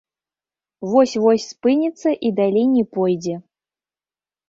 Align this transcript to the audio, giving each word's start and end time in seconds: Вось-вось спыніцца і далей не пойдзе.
Вось-вось 0.93 1.47
спыніцца 1.51 2.17
і 2.31 2.35
далей 2.43 2.67
не 2.75 2.85
пойдзе. 2.99 3.35